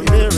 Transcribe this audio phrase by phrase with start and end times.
[0.00, 0.37] the mirror.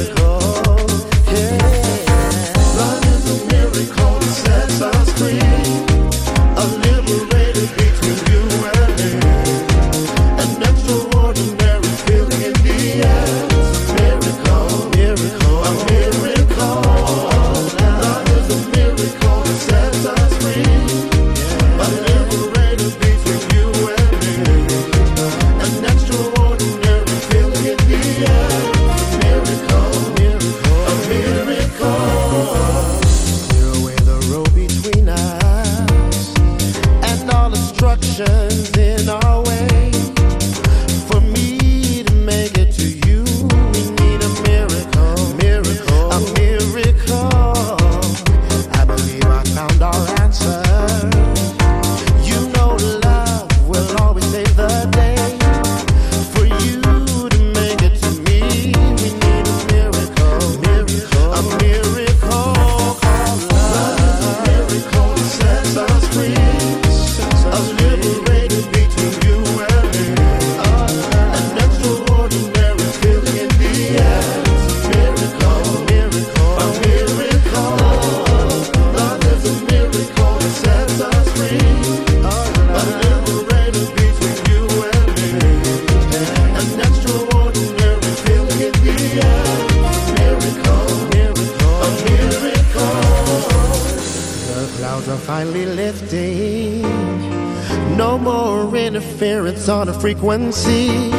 [100.11, 101.13] Frequency.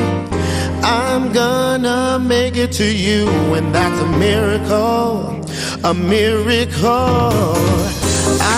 [0.83, 3.25] I'm gonna make it to you,
[3.55, 5.39] and that's a miracle,
[5.85, 7.55] a miracle.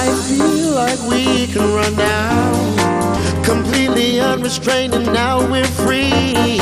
[0.01, 6.57] I feel like we can run now, completely unrestrained, and now we're free.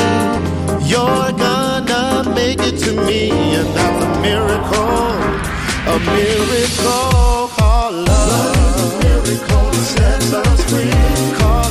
[0.91, 5.15] You're gonna make it to me, and that's a miracle,
[5.95, 7.47] a miracle.
[7.55, 10.91] Call love, love a miracle sets us free.
[11.39, 11.70] Call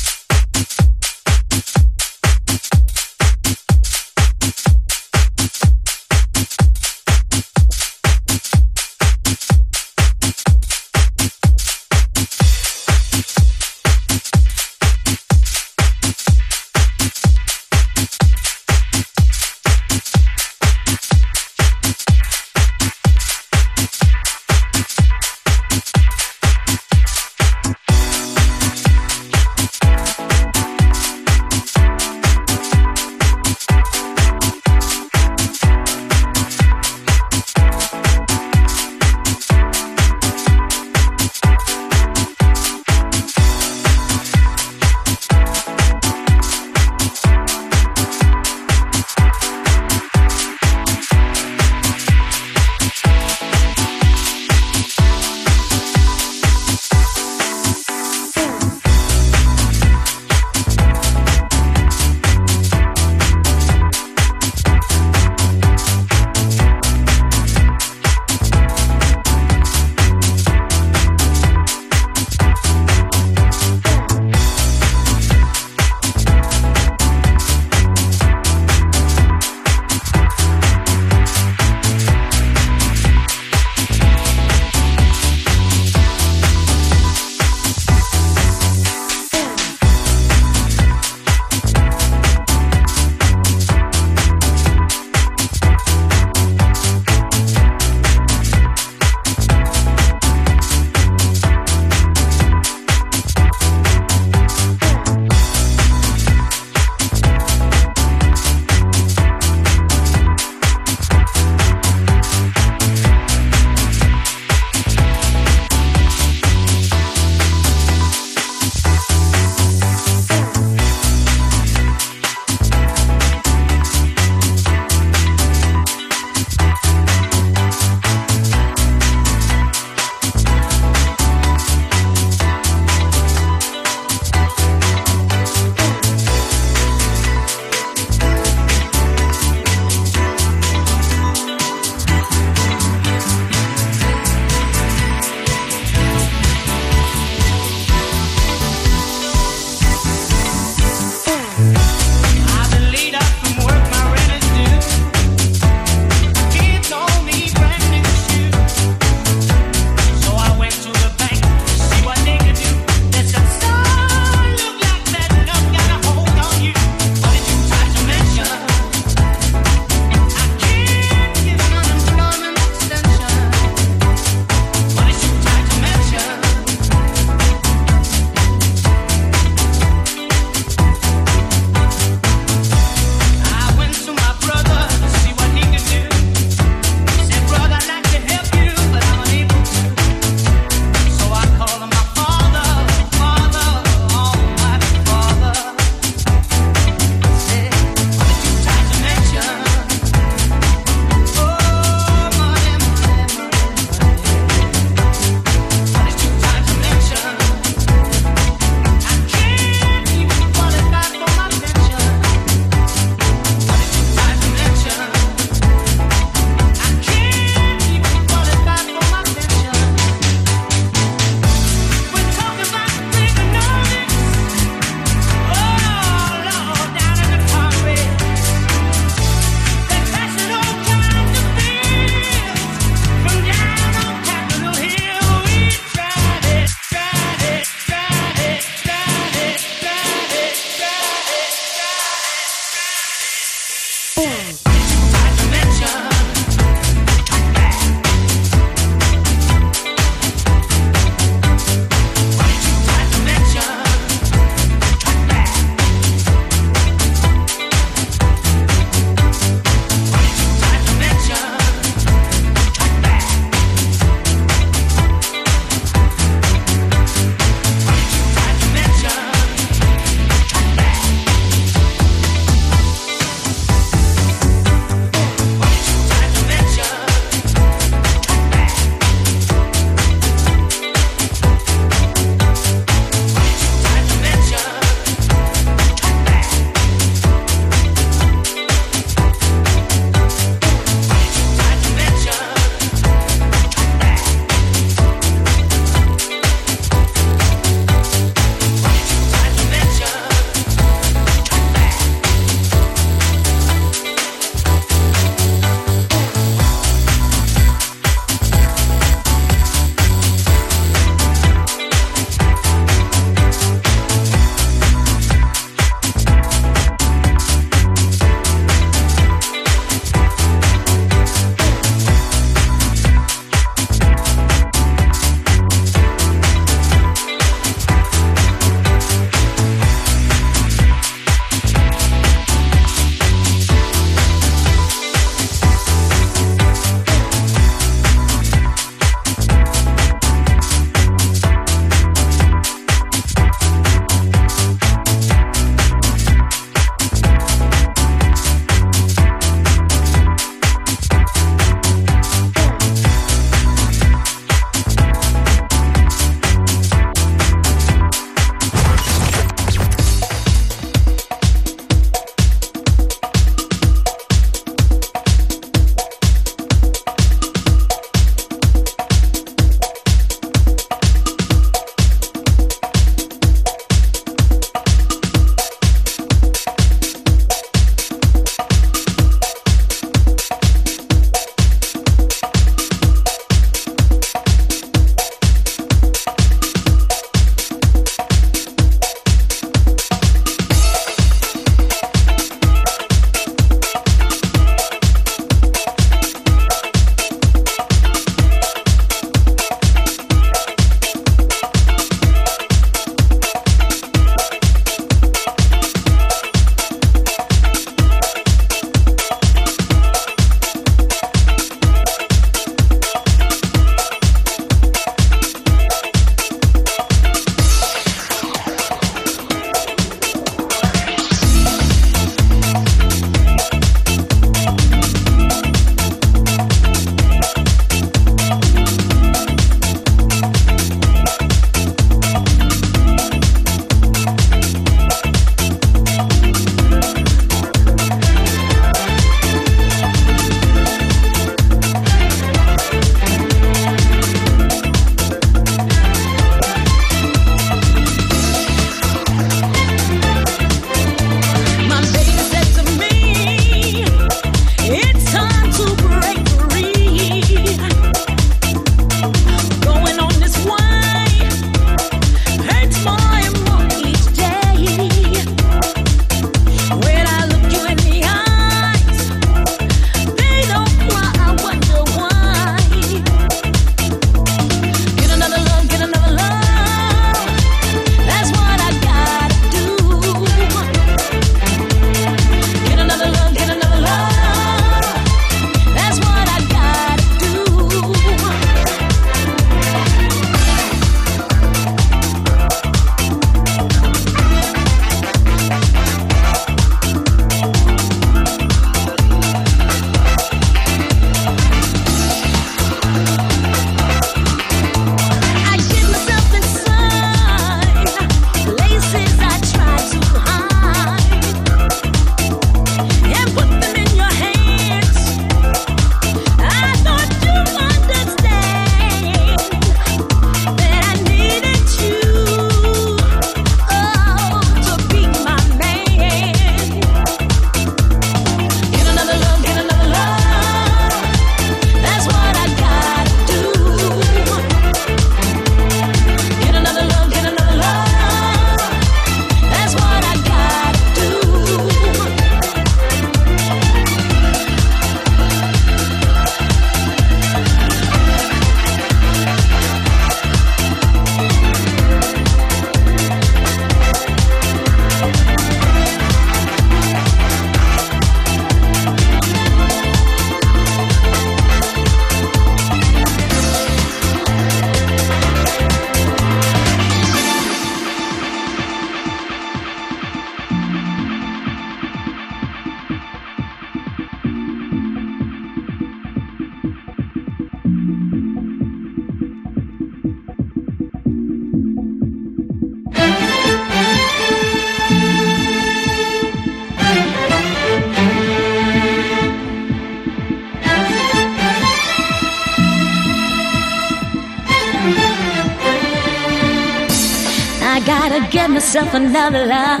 [597.98, 600.00] I gotta get myself another love.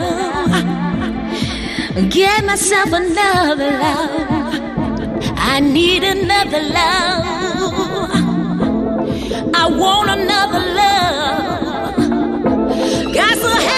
[2.10, 4.28] Get myself another love.
[5.36, 7.24] I need another love.
[9.52, 11.96] I want another love.
[13.12, 13.77] Got some.